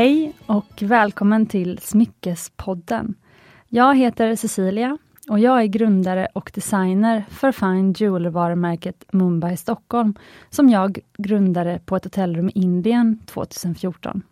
[0.00, 3.14] Hej och välkommen till Smyckespodden.
[3.68, 10.14] Jag heter Cecilia och jag är grundare och designer för Fine Jewelry-varumärket Mumbai Stockholm,
[10.50, 14.22] som jag grundade på ett hotellrum i Indien 2014.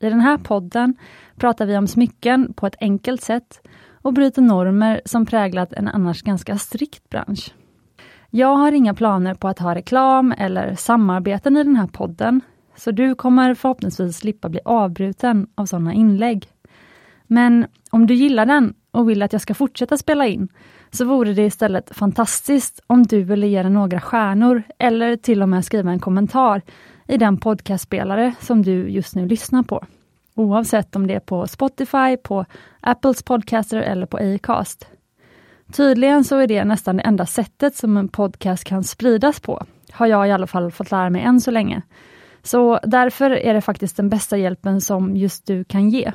[0.00, 0.94] I den här podden
[1.36, 3.62] pratar vi om smycken på ett enkelt sätt
[4.02, 7.54] och bryter normer som präglat en annars ganska strikt bransch.
[8.30, 12.40] Jag har inga planer på att ha reklam eller samarbeten i den här podden,
[12.80, 16.48] så du kommer förhoppningsvis slippa bli avbruten av sådana inlägg.
[17.26, 20.48] Men om du gillar den och vill att jag ska fortsätta spela in,
[20.90, 25.48] så vore det istället fantastiskt om du ville ge den några stjärnor eller till och
[25.48, 26.62] med skriva en kommentar
[27.08, 29.84] i den podcastspelare som du just nu lyssnar på.
[30.34, 32.44] Oavsett om det är på Spotify, på
[32.80, 34.86] Apples podcaster eller på Acast.
[35.72, 40.06] Tydligen så är det nästan det enda sättet som en podcast kan spridas på, har
[40.06, 41.82] jag i alla fall fått lära mig än så länge.
[42.42, 46.12] Så därför är det faktiskt den bästa hjälpen som just du kan ge.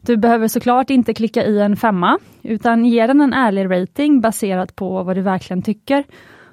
[0.00, 4.76] Du behöver såklart inte klicka i en femma, utan ge den en ärlig rating baserat
[4.76, 6.04] på vad du verkligen tycker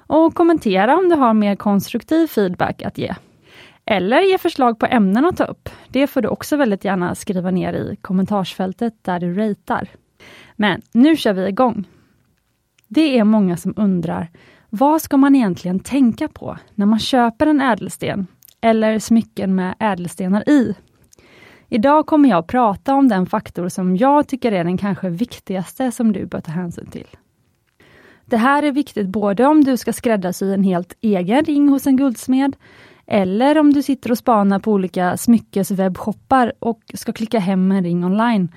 [0.06, 3.14] och kommentera om du har mer konstruktiv feedback att ge.
[3.84, 5.68] Eller ge förslag på ämnen att ta upp.
[5.88, 9.88] Det får du också väldigt gärna skriva ner i kommentarsfältet där du ratear.
[10.56, 11.84] Men nu kör vi igång!
[12.88, 14.30] Det är många som undrar,
[14.70, 18.26] vad ska man egentligen tänka på när man köper en ädelsten
[18.66, 20.74] eller smycken med ädelstenar i?
[21.68, 26.12] Idag kommer jag prata om den faktor som jag tycker är den kanske viktigaste som
[26.12, 27.06] du bör ta hänsyn till.
[28.24, 31.96] Det här är viktigt både om du ska skräddarsy en helt egen ring hos en
[31.96, 32.56] guldsmed,
[33.06, 38.04] eller om du sitter och spanar på olika smyckeswebbshoppar och ska klicka hem en ring
[38.04, 38.48] online,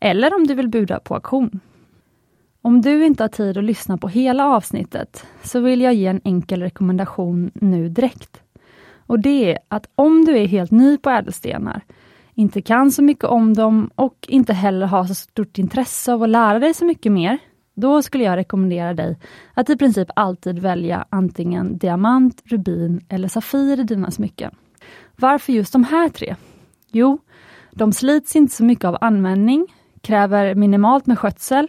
[0.00, 1.60] eller om du vill buda på auktion.
[2.62, 6.20] Om du inte har tid att lyssna på hela avsnittet, så vill jag ge en
[6.24, 8.42] enkel rekommendation nu direkt.
[9.10, 11.80] Och det är att om du är helt ny på ädelstenar,
[12.34, 16.28] inte kan så mycket om dem och inte heller har så stort intresse av att
[16.28, 17.38] lära dig så mycket mer,
[17.74, 19.18] då skulle jag rekommendera dig
[19.54, 24.54] att i princip alltid välja antingen diamant, rubin eller safir i dina smycken.
[25.16, 26.36] Varför just de här tre?
[26.92, 27.18] Jo,
[27.70, 29.66] de slits inte så mycket av användning,
[30.00, 31.68] kräver minimalt med skötsel,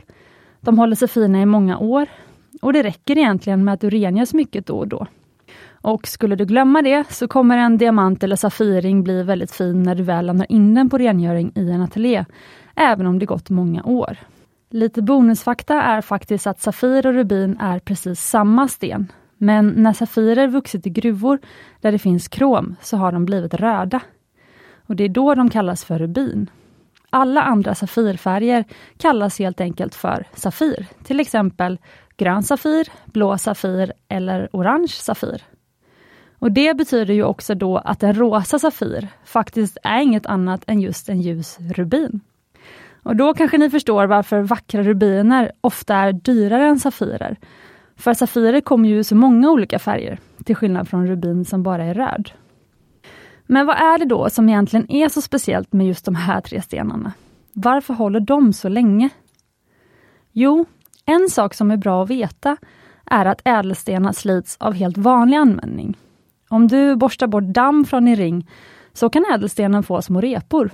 [0.60, 2.08] de håller sig fina i många år
[2.62, 5.08] och det räcker egentligen med att du rengör smycket då och då.
[5.82, 9.96] Och skulle du glömma det så kommer en diamant eller safiring bli väldigt fin när
[9.96, 12.26] du väl lämnar in den på rengöring i en ateljé,
[12.76, 14.18] även om det gått många år.
[14.70, 19.12] Lite bonusfakta är faktiskt att Safir och Rubin är precis samma sten.
[19.38, 21.40] Men när Safirer vuxit i gruvor
[21.82, 24.02] där det finns krom så har de blivit röda.
[24.86, 26.50] Och Det är då de kallas för rubin.
[27.10, 28.66] Alla andra Safirfärger
[28.98, 30.88] kallas helt enkelt för Safir.
[31.04, 31.78] Till exempel
[32.18, 35.42] grön Safir, blå Safir eller orange Safir.
[36.42, 40.82] Och Det betyder ju också då att en rosa Safir faktiskt är inget annat än
[40.82, 42.20] just en ljus rubin.
[43.04, 47.38] Och då kanske ni förstår varför vackra rubiner ofta är dyrare än safirer.
[47.96, 51.84] För safirer kommer ju i så många olika färger, till skillnad från rubin som bara
[51.84, 52.32] är röd.
[53.46, 56.62] Men vad är det då som egentligen är så speciellt med just de här tre
[56.62, 57.14] stenarna?
[57.54, 59.10] Varför håller de så länge?
[60.32, 60.66] Jo,
[61.06, 62.58] en sak som är bra att veta
[63.06, 65.98] är att ädelstenar slits av helt vanlig användning.
[66.52, 68.50] Om du borstar bort damm från din ring
[68.94, 70.72] så kan ädelstenen få små repor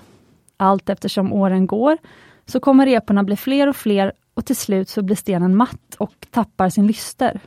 [0.57, 1.97] allt eftersom åren går
[2.45, 6.27] så kommer reporna bli fler och fler och till slut så blir stenen matt och
[6.31, 7.39] tappar sin lyster.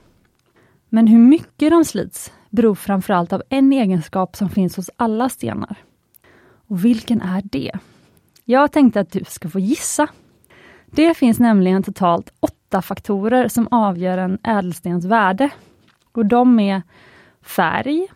[0.89, 5.77] Men hur mycket de slits beror framförallt av en egenskap som finns hos alla stenar.
[6.69, 7.73] Och vilken är det?
[8.45, 10.09] Jag tänkte att du ska få gissa.
[10.87, 15.51] Det finns nämligen totalt åtta faktorer som avgör en ädelstens värde.
[16.13, 16.83] Och de är
[17.43, 18.09] färg,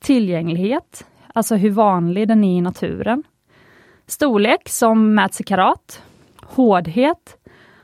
[0.00, 3.22] tillgänglighet, alltså hur vanlig den är i naturen,
[4.06, 6.02] Storlek som mäts i karat,
[6.42, 7.36] hårdhet,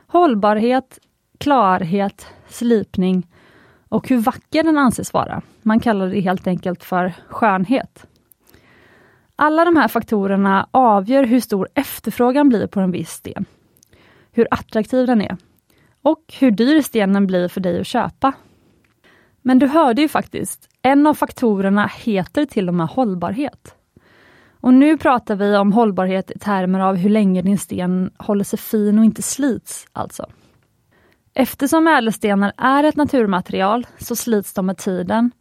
[0.07, 0.99] hållbarhet,
[1.37, 3.27] klarhet, slipning
[3.89, 5.41] och hur vacker den anses vara.
[5.61, 8.05] Man kallar det helt enkelt för skönhet.
[9.35, 13.45] Alla de här faktorerna avgör hur stor efterfrågan blir på en viss sten,
[14.31, 15.37] hur attraktiv den är
[16.01, 18.33] och hur dyr stenen blir för dig att köpa.
[19.41, 23.75] Men du hörde ju faktiskt, en av faktorerna heter till och med hållbarhet.
[24.61, 28.59] Och nu pratar vi om hållbarhet i termer av hur länge din sten håller sig
[28.59, 30.25] fin och inte slits, alltså.
[31.33, 35.31] Eftersom ädelstenar är ett naturmaterial så slits de med tiden.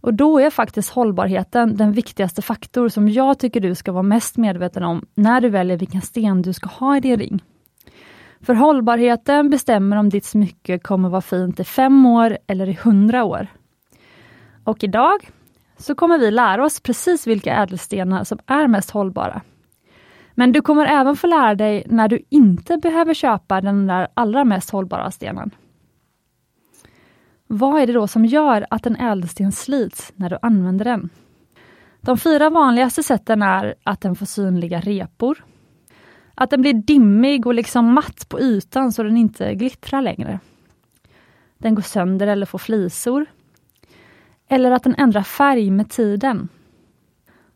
[0.00, 4.36] Och då är faktiskt hållbarheten den viktigaste faktor som jag tycker du ska vara mest
[4.36, 7.42] medveten om när du väljer vilken sten du ska ha i din ring.
[8.40, 13.24] För hållbarheten bestämmer om ditt smycke kommer vara fint i fem år eller i hundra
[13.24, 13.48] år.
[14.64, 15.30] Och idag
[15.76, 19.42] så kommer vi lära oss precis vilka ädelstenar som är mest hållbara.
[20.34, 24.44] Men du kommer även få lära dig när du inte behöver köpa den där allra
[24.44, 25.50] mest hållbara stenen.
[27.46, 31.10] Vad är det då som gör att en ädelsten slits när du använder den?
[32.00, 35.44] De fyra vanligaste sätten är att den får synliga repor,
[36.34, 40.40] att den blir dimmig och liksom matt på ytan så den inte glittrar längre.
[41.58, 43.26] Den går sönder eller får flisor.
[44.52, 46.48] Eller att den ändrar färg med tiden.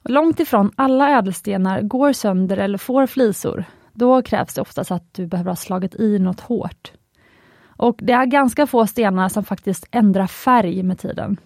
[0.04, 3.64] Långt ifrån alla ädelstenar går sönder eller får flisor.
[3.92, 6.92] Då krävs det oftast att du behöver ha slagit i något hårt.
[7.66, 11.36] Och det är ganska få stenar som faktiskt ändrar färg med tiden.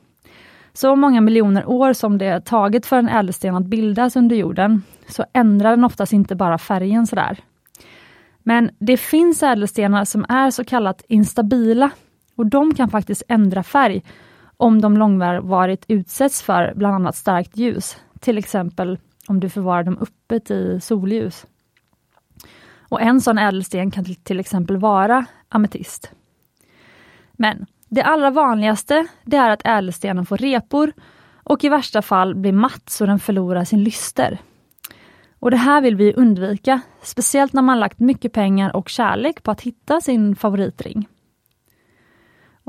[0.72, 5.24] Så många miljoner år som det tagit för en ädelsten att bildas under jorden, så
[5.32, 7.38] ändrar den oftast inte bara färgen sådär.
[8.38, 11.90] Men det finns ädelstenar som är så kallat instabila
[12.36, 14.02] och de kan faktiskt ändra färg
[14.60, 18.98] om de långvarigt utsätts för bland annat starkt ljus, till exempel
[19.28, 21.46] om du förvarar dem öppet i solljus.
[22.78, 26.12] Och en sån ädelsten kan till exempel vara ametist.
[27.32, 30.92] Men det allra vanligaste det är att ädelstenen får repor
[31.34, 34.38] och i värsta fall blir matt så den förlorar sin lyster.
[35.38, 39.50] Och Det här vill vi undvika, speciellt när man lagt mycket pengar och kärlek på
[39.50, 41.08] att hitta sin favoritring.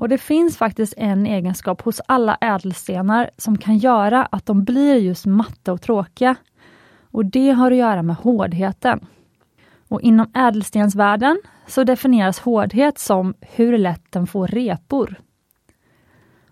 [0.01, 4.95] Och Det finns faktiskt en egenskap hos alla ädelstenar som kan göra att de blir
[4.95, 6.36] just matta och tråkiga.
[7.12, 9.00] Och Det har att göra med hårdheten.
[9.88, 15.15] Och Inom ädelstensvärlden så definieras hårdhet som hur lätt den får repor.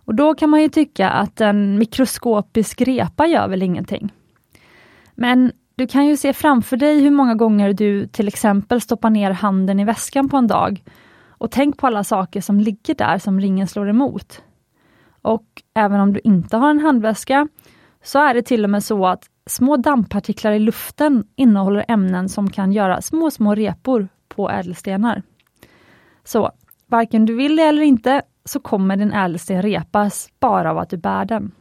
[0.05, 4.13] Och Då kan man ju tycka att en mikroskopisk repa gör väl ingenting.
[5.15, 9.31] Men du kan ju se framför dig hur många gånger du till exempel stoppar ner
[9.31, 10.83] handen i väskan på en dag
[11.39, 14.43] och tänk på alla saker som ligger där som ringen slår emot.
[15.21, 17.47] Och även om du inte har en handväska
[18.03, 22.49] så är det till och med så att små dammpartiklar i luften innehåller ämnen som
[22.49, 25.23] kan göra små, små repor på ädelstenar.
[26.23, 26.51] Så
[26.87, 30.97] varken du vill det eller inte så kommer din ädelsten repas bara av att du
[30.97, 31.51] bär den.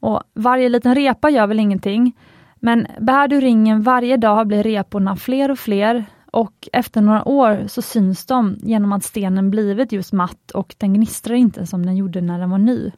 [0.00, 2.16] Och Varje liten repa gör väl ingenting,
[2.54, 7.64] men bär du ringen varje dag blir reporna fler och fler och efter några år
[7.66, 11.96] så syns de genom att stenen blivit just matt och den gnistrar inte som den
[11.96, 12.90] gjorde när den var ny.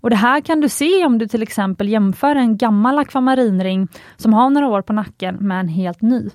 [0.00, 4.34] Och Det här kan du se om du till exempel jämför en gammal akvamarinring som
[4.34, 6.30] har några år på nacken med en helt ny.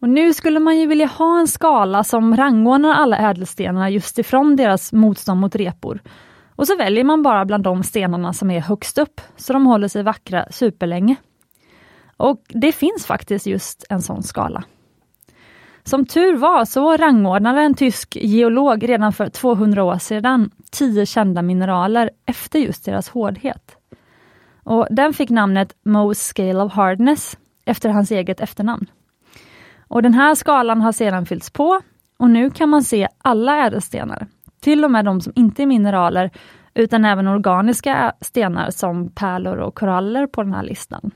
[0.00, 4.56] Och Nu skulle man ju vilja ha en skala som rangordnar alla ädelstenar just ifrån
[4.56, 6.00] deras motstånd mot repor.
[6.56, 9.88] Och så väljer man bara bland de stenarna som är högst upp, så de håller
[9.88, 11.16] sig vackra superlänge.
[12.16, 14.64] Och det finns faktiskt just en sån skala.
[15.82, 21.42] Som tur var så rangordnade en tysk geolog redan för 200 år sedan tio kända
[21.42, 23.76] mineraler efter just deras hårdhet.
[24.64, 28.86] Och Den fick namnet Mohs Scale of Hardness efter hans eget efternamn.
[29.88, 31.80] Och Den här skalan har sedan fyllts på
[32.18, 34.26] och nu kan man se alla ädelstenar,
[34.60, 36.30] till och med de som inte är mineraler,
[36.74, 41.10] utan även organiska stenar som pärlor och koraller på den här listan.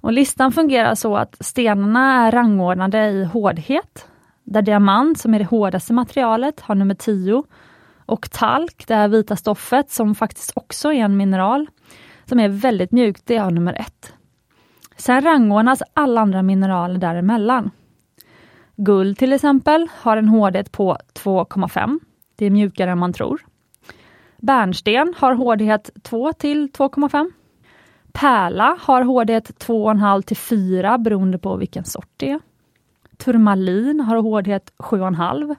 [0.00, 4.08] Och listan fungerar så att stenarna är rangordnade i hårdhet,
[4.44, 7.44] där diamant, som är det hårdaste materialet, har nummer 10
[8.06, 11.66] och talk, det här vita stoffet som faktiskt också är en mineral,
[12.24, 14.12] som är väldigt mjukt, det har nummer 1.
[14.96, 17.70] Sen rangordnas alla andra mineraler däremellan.
[18.76, 22.00] Guld till exempel har en hårdhet på 2,5.
[22.36, 23.40] Det är mjukare än man tror.
[24.36, 27.32] Bärnsten har hårdhet 2 till 2,5.
[28.12, 32.40] Pärla har hårdhet 2,5 till 4 beroende på vilken sort det är.
[33.16, 35.56] Turmalin har hårdhet 7,5.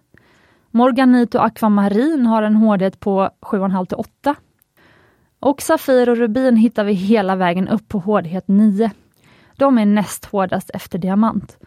[0.72, 4.36] Morganit och akvamarin har en hårdhet på 7,5 till 8.
[5.39, 8.91] Och Safir och rubin hittar vi hela vägen upp på hårdhet 9.
[9.55, 11.58] De är näst hårdast efter diamant.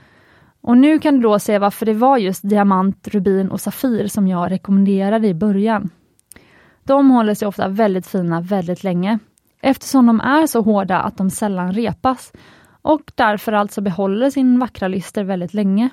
[0.61, 4.29] Och nu kan du då se varför det var just diamant, rubin och safir som
[4.29, 5.91] jag rekommenderade i början.
[6.85, 9.19] De håller sig ofta väldigt fina väldigt länge
[9.65, 12.33] eftersom de är så hårda att de sällan repas
[12.83, 15.89] och därför alltså behåller sin vackra lyster väldigt länge.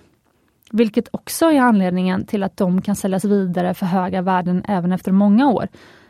[0.71, 5.11] Vilket också är anledningen till att de kan säljas vidare för höga värden även efter
[5.11, 5.67] många år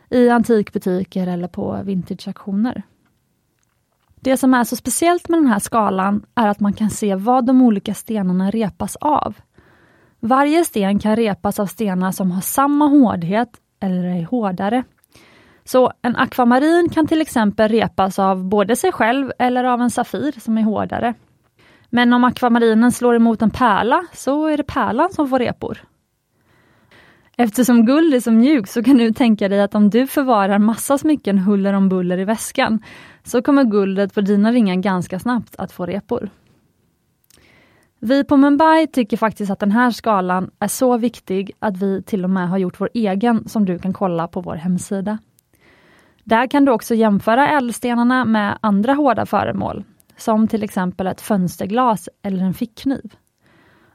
[0.10, 2.84] i antikbutiker eller på vintageauktioner.
[4.20, 7.46] Det som är så speciellt med den här skalan är att man kan se vad
[7.46, 9.36] de olika stenarna repas av.
[10.20, 13.50] Varje sten kan repas av stenar som har samma hårdhet
[13.80, 14.84] eller är hårdare.
[15.64, 20.40] Så en akvamarin kan till exempel repas av både sig själv eller av en safir
[20.40, 21.14] som är hårdare.
[21.90, 25.78] Men om akvamarinen slår emot en pärla så är det pärlan som får repor.
[27.38, 30.98] Eftersom guld är så mjukt så kan du tänka dig att om du förvarar massa
[30.98, 32.84] smycken huller om buller i väskan,
[33.24, 36.30] så kommer guldet på dina ringar ganska snabbt att få repor.
[38.00, 42.24] Vi på Mumbai tycker faktiskt att den här skalan är så viktig att vi till
[42.24, 45.18] och med har gjort vår egen som du kan kolla på vår hemsida.
[46.24, 49.84] Där kan du också jämföra ädelstenarna med andra hårda föremål,
[50.18, 53.16] som till exempel ett fönsterglas eller en fickkniv.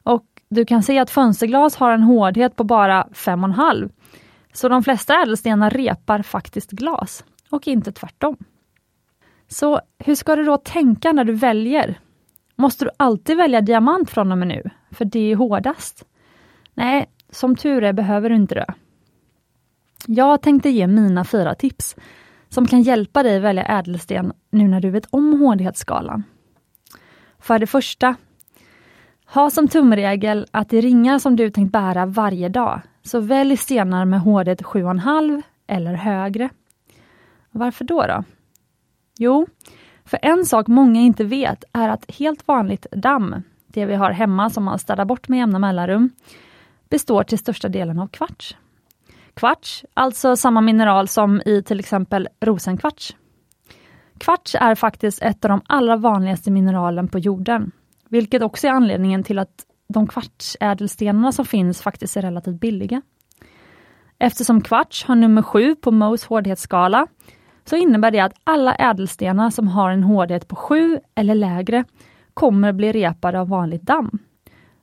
[0.02, 3.90] Och du kan se att fönsterglas har en hårdhet på bara 5,5.
[4.52, 8.36] Så de flesta ädelstenar repar faktiskt glas och inte tvärtom.
[9.48, 12.00] Så hur ska du då tänka när du väljer?
[12.56, 16.04] Måste du alltid välja diamant från och med nu, för det är hårdast?
[16.74, 18.74] Nej, som tur är behöver du inte det.
[20.06, 21.96] Jag tänkte ge mina fyra tips
[22.48, 26.22] som kan hjälpa dig välja ädelsten nu när du vet om hårdhetsskalan.
[27.38, 28.14] För det första,
[29.26, 34.04] ha som tumregel att i ringar som du tänkt bära varje dag, så välj stenar
[34.04, 36.48] med hårdhet 7,5 eller högre.
[37.50, 38.06] Varför då?
[38.06, 38.24] då?
[39.18, 39.46] Jo,
[40.04, 44.50] för en sak många inte vet är att helt vanligt damm, det vi har hemma
[44.50, 46.10] som man städar bort med jämna mellanrum,
[46.88, 48.56] består till största delen av kvarts.
[49.36, 53.16] Kvarts, alltså samma mineral som i till exempel rosenkvarts.
[54.18, 57.72] Kvarts är faktiskt ett av de allra vanligaste mineralen på jorden,
[58.08, 63.02] vilket också är anledningen till att de kvartsädelstenarna som finns faktiskt är relativt billiga.
[64.18, 67.06] Eftersom kvarts har nummer sju på Mohs hårdhetsskala,
[67.64, 71.84] så innebär det att alla ädelstenar som har en hårdhet på 7 eller lägre
[72.34, 74.18] kommer bli repade av vanligt damm.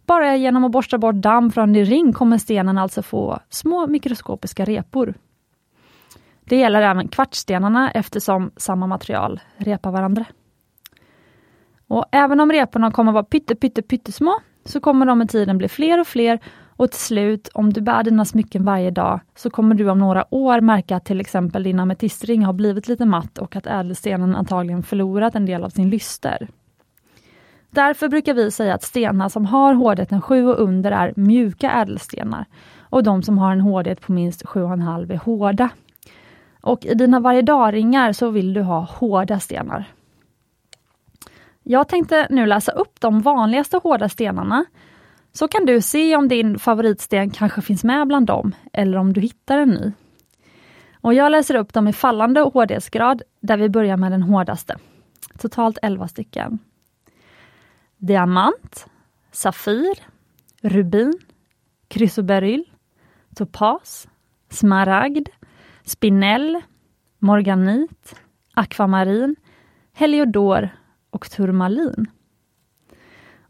[0.05, 4.65] Bara genom att borsta bort damm från din ring kommer stenen alltså få små mikroskopiska
[4.65, 5.13] repor.
[6.45, 10.25] Det gäller även kvartsstenarna eftersom samma material repar varandra.
[11.87, 14.33] Och även om reporna kommer vara pytte, pytte, pyttesmå,
[14.65, 16.39] så kommer de med tiden bli fler och fler
[16.75, 20.25] och till slut, om du bär dina smycken varje dag, så kommer du om några
[20.33, 24.83] år märka att till exempel din ametistring har blivit lite matt och att ädelstenen antagligen
[24.83, 26.47] förlorat en del av sin lyster.
[27.73, 32.45] Därför brukar vi säga att stenar som har hårdheten 7 och under är mjuka ädelstenar
[32.79, 35.69] och de som har en hårdhet på minst 7,5 är hårda.
[36.61, 39.85] Och i dina varje dag-ringar så vill du ha hårda stenar.
[41.63, 44.65] Jag tänkte nu läsa upp de vanligaste hårda stenarna
[45.31, 49.21] så kan du se om din favoritsten kanske finns med bland dem eller om du
[49.21, 49.91] hittar en ny.
[51.01, 54.77] Och jag läser upp dem i fallande hårdhetsgrad där vi börjar med den hårdaste.
[55.37, 56.59] Totalt 11 stycken.
[58.03, 58.85] Diamant,
[59.31, 59.95] Safir,
[60.61, 61.13] Rubin,
[61.87, 62.63] Krysoberyl,
[63.35, 64.07] Topas,
[64.49, 65.29] Smaragd,
[65.83, 66.61] Spinell,
[67.19, 68.15] Morganit,
[68.53, 69.35] Akvamarin,
[69.93, 70.69] Heliodor
[71.09, 72.05] och Turmalin.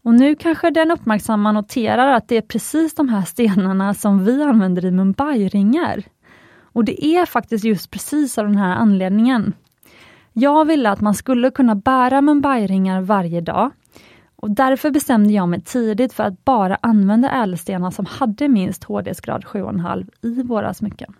[0.03, 4.43] Och nu kanske den uppmärksamma noterar att det är precis de här stenarna som vi
[4.43, 6.03] använder i Mumbai-ringar.
[6.61, 9.53] Och det är faktiskt just precis av den här anledningen.
[10.33, 13.71] Jag ville att man skulle kunna bära Mumbai-ringar varje dag
[14.43, 19.43] och därför bestämde jag mig tidigt för att bara använda ädelstenar som hade minst hårdhetsgrad
[19.43, 21.13] 7,5 i våra smycken.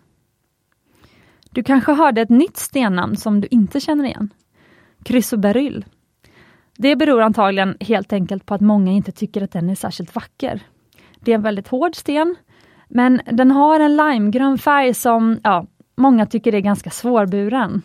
[1.50, 4.34] Du kanske hörde ett nytt stennamn som du inte känner igen?
[5.04, 5.84] Chrysoberyl.
[6.76, 10.60] Det beror antagligen helt enkelt på att många inte tycker att den är särskilt vacker.
[11.20, 12.36] Det är en väldigt hård sten,
[12.88, 15.66] men den har en limegrön färg som ja,
[15.96, 17.82] många tycker är ganska svårburen.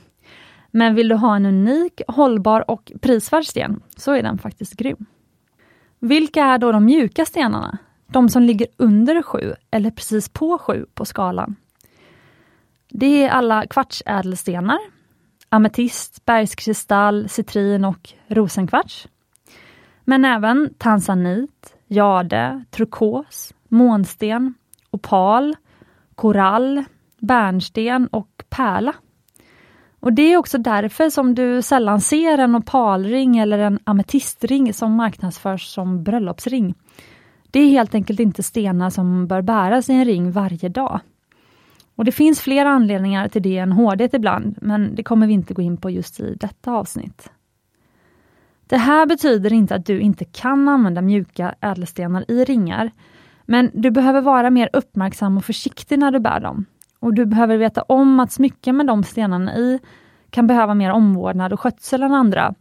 [0.71, 5.05] Men vill du ha en unik, hållbar och prisvärd sten, så är den faktiskt grym.
[5.99, 7.77] Vilka är då de mjuka stenarna?
[8.07, 11.55] De som ligger under 7 eller precis på 7 på skalan?
[12.89, 14.79] Det är alla kvartsädelstenar,
[15.49, 19.07] ametist, bergskristall, citrin och rosenkvarts.
[20.03, 24.53] Men även tanzanit, jade, turkos, månsten,
[24.91, 25.55] opal,
[26.15, 26.83] korall,
[27.17, 28.93] bärnsten och pärla.
[29.99, 34.93] Och Det är också därför som du sällan ser en opalring eller en ametistring som
[34.93, 36.75] marknadsförs som bröllopsring.
[37.51, 40.99] Det är helt enkelt inte stenar som bör bäras i en ring varje dag.
[41.95, 45.53] Och Det finns fler anledningar till det än hårdhet ibland, men det kommer vi inte
[45.53, 47.31] gå in på just i detta avsnitt.
[48.67, 52.91] Det här betyder inte att du inte kan använda mjuka ädelstenar i ringar,
[53.45, 56.65] men du behöver vara mer uppmärksam och försiktig när du bär dem.
[56.99, 59.79] Och du behöver veta om att smycken med de stenarna i
[60.29, 62.53] kan behöva mer omvårdnad och skötsel än andra.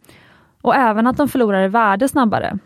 [0.61, 2.57] Och även att de förlorar i värde snabbare.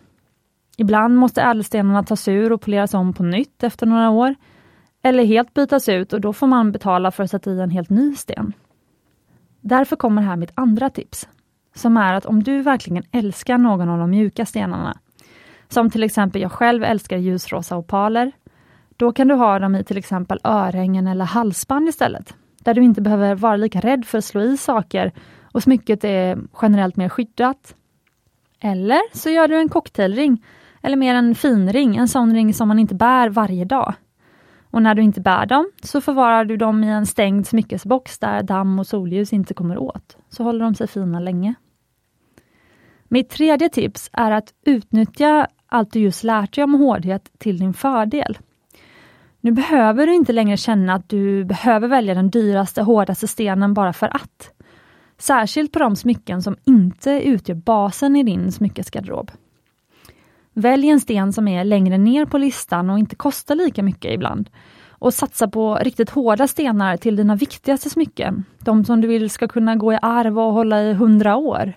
[0.78, 4.36] Ibland måste ädelstenarna tas ur och poleras om på nytt efter några år,
[5.02, 7.90] eller helt bytas ut och då får man betala för att sätta i en helt
[7.90, 8.54] ny sten.
[9.62, 11.28] Därför kommer här mitt andra tips,
[11.76, 14.98] som är att om du verkligen älskar någon av de mjuka stenarna,
[15.70, 18.32] som till exempel jag själv älskar ljusrosa opaler,
[18.98, 23.02] då kan du ha dem i till exempel örhängen eller halsband istället, där du inte
[23.02, 25.12] behöver vara lika rädd för att slå i saker
[25.52, 27.76] och smycket är generellt mer skyddat.
[28.60, 30.46] Eller så gör du en cocktailring,
[30.82, 33.94] eller mer en finring, en sån ring som man inte bär varje dag.
[34.72, 38.44] Och när du inte bär dem så förvarar du dem i en stängd smyckesbox där
[38.44, 41.54] damm och solljus inte kommer åt, så håller de sig fina länge.
[43.08, 47.74] Mitt tredje tips är att utnyttja allt du just lärt dig om hårdhet till din
[47.74, 48.38] fördel.
[49.44, 53.94] Nu behöver du inte längre känna att du behöver välja den dyraste, hårdaste stenen bara
[53.94, 54.52] för att.
[55.18, 59.32] Särskilt på de smycken som inte utgör basen i din smyckesgarderob.
[60.54, 64.50] Välj en sten som är längre ner på listan och inte kostar lika mycket ibland.
[64.90, 68.46] Och satsa på riktigt hårda stenar till dina viktigaste smycken.
[68.60, 71.74] De som du vill ska kunna gå i arv och hålla i hundra år.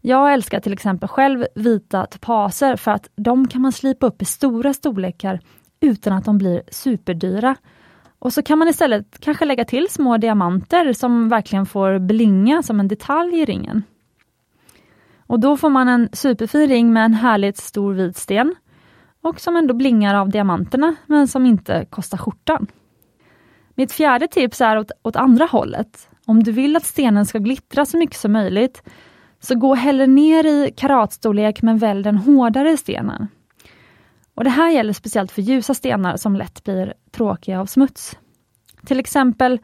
[0.00, 4.24] Jag älskar till exempel själv vita topaser för att de kan man slipa upp i
[4.24, 5.40] stora storlekar
[5.80, 7.56] utan att de blir superdyra.
[8.18, 12.80] Och så kan man istället kanske lägga till små diamanter som verkligen får blinga som
[12.80, 13.82] en detalj i ringen.
[15.26, 18.54] Och då får man en superfin ring med en härligt stor vit sten
[19.22, 22.66] och som ändå blingar av diamanterna men som inte kostar skjortan.
[23.74, 26.08] Mitt fjärde tips är åt, åt andra hållet.
[26.26, 28.82] Om du vill att stenen ska glittra så mycket som möjligt
[29.40, 33.28] så gå hellre ner i karatstorlek men välj den hårdare stenen.
[34.38, 38.18] Och Det här gäller speciellt för ljusa stenar som lätt blir tråkiga av smuts.
[38.86, 39.58] Till exempel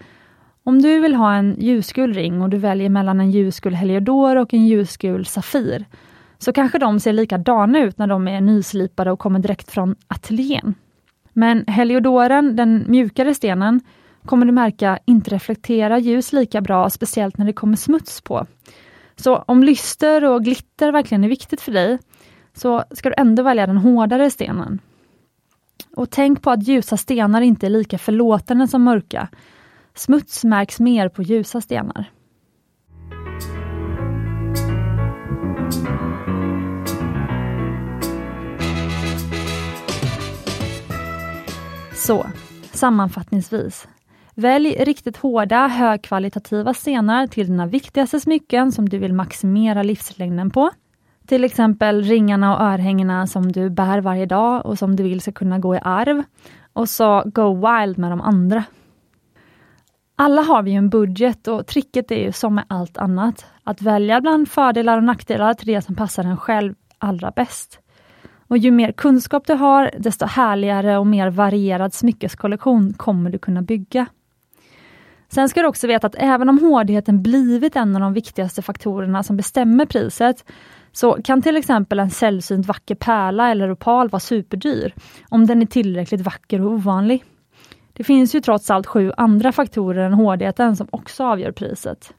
[0.65, 4.55] om du vill ha en ljusgul ring och du väljer mellan en ljusgul heliodor och
[4.55, 5.85] en ljusgul safir,
[6.39, 10.75] så kanske de ser likadana ut när de är nyslipade och kommer direkt från ateljén.
[11.33, 13.81] Men heliodoren, den mjukare stenen,
[14.25, 18.47] kommer du märka inte reflekterar ljus lika bra, speciellt när det kommer smuts på.
[19.17, 21.99] Så om lyster och glitter verkligen är viktigt för dig,
[22.55, 24.81] så ska du ändå välja den hårdare stenen.
[25.97, 29.29] Och tänk på att ljusa stenar inte är lika förlåtande som mörka.
[29.95, 32.11] Smuts märks mer på ljusa stenar.
[41.95, 42.27] Så,
[42.73, 43.89] sammanfattningsvis.
[44.35, 50.71] Välj riktigt hårda, högkvalitativa stenar till dina viktigaste smycken som du vill maximera livslängden på.
[51.27, 55.33] Till exempel ringarna och örhängena som du bär varje dag och som du vill ska
[55.33, 56.23] kunna gå i arv.
[56.73, 58.65] Och så go wild med de andra.
[60.17, 64.21] Alla har vi en budget och tricket är ju som med allt annat, att välja
[64.21, 67.81] bland fördelar och nackdelar till det som passar en själv allra bäst.
[68.49, 73.63] Och ju mer kunskap du har, desto härligare och mer varierad smyckeskollektion kommer du kunna
[73.63, 74.07] bygga.
[75.29, 79.23] Sen ska du också veta att även om hårdheten blivit en av de viktigaste faktorerna
[79.23, 80.45] som bestämmer priset,
[80.95, 84.95] så kan till exempel en sällsynt vacker pärla eller opal vara superdyr,
[85.29, 87.25] om den är tillräckligt vacker och ovanlig.
[87.93, 92.15] Det finns ju trots allt sju andra faktorer än hårdheten som också avgör priset.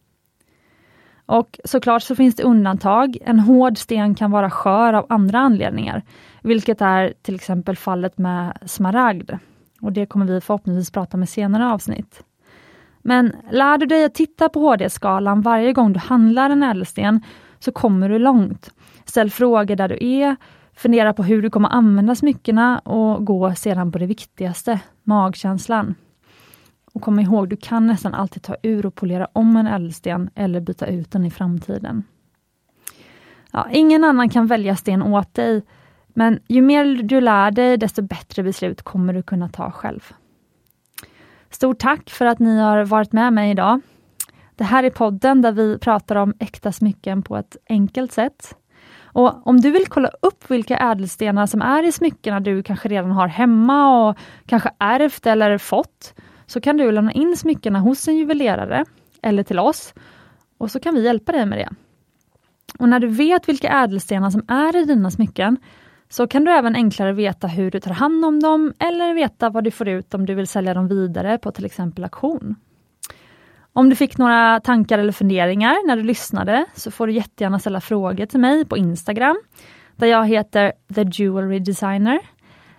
[1.26, 3.18] Och såklart så finns det undantag.
[3.22, 6.04] En hård sten kan vara skör av andra anledningar,
[6.42, 9.32] vilket är till exempel fallet med smaragd.
[9.82, 12.24] Och det kommer vi förhoppningsvis prata om i senare avsnitt.
[13.02, 17.22] Men lär du dig att titta på HD-skalan varje gång du handlar en ädelsten,
[17.60, 18.74] så kommer du långt.
[19.06, 20.36] Ställ frågor där du är,
[20.74, 25.96] fundera på hur du kommer använda smyckena och gå sedan på det viktigaste, magkänslan.
[26.94, 30.60] Och kom ihåg, du kan nästan alltid ta ur och polera om en ädelsten eller
[30.60, 32.04] byta ut den i framtiden.
[33.52, 35.62] Ja, ingen annan kan välja sten åt dig,
[36.08, 40.14] men ju mer du lär dig, desto bättre beslut kommer du kunna ta själv.
[41.50, 43.82] Stort tack för att ni har varit med mig idag.
[44.56, 48.56] Det här är podden där vi pratar om äkta smycken på ett enkelt sätt.
[49.04, 53.12] Och Om du vill kolla upp vilka ädelstenar som är i smyckena du kanske redan
[53.12, 56.14] har hemma och kanske ärvt eller fått,
[56.46, 58.86] så kan du lämna in smyckena hos en juvelerare
[59.22, 59.94] eller till oss
[60.58, 61.70] och så kan vi hjälpa dig med det.
[62.80, 65.58] Och När du vet vilka ädelstenar som är i dina smycken
[66.10, 69.64] så kan du även enklare veta hur du tar hand om dem eller veta vad
[69.64, 72.56] du får ut om du vill sälja dem vidare på till exempel auktion.
[73.78, 77.82] Om du fick några tankar eller funderingar när du lyssnade så får du jättegärna ställa
[77.82, 79.42] frågor till mig på Instagram
[79.96, 82.20] där jag heter The Jewelry Designer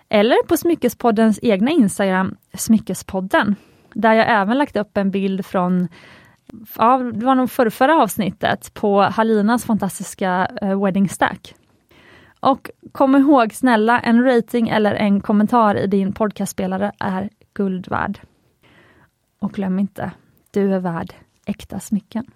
[0.08, 3.56] eller på Smyckespoddens egna Instagram, Smyckespodden,
[3.94, 5.88] där jag även lagt upp en bild från
[6.78, 11.54] ja, det var nog förra avsnittet på Halinas fantastiska eh, wedding stack.
[12.40, 18.18] Och kom ihåg snälla, en rating eller en kommentar i din podcastspelare är guld värd.
[19.38, 20.10] Och glöm inte,
[20.56, 21.14] du är värd
[21.46, 22.26] äkta smycken.